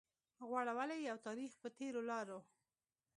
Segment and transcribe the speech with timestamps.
[0.47, 2.39] غوړولي يو تاريخ پر تېرو لارو